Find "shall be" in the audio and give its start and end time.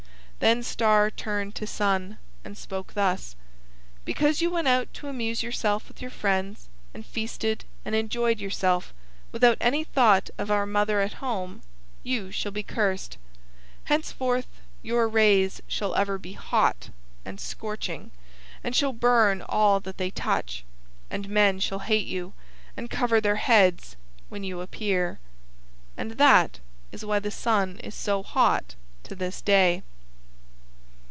12.31-12.63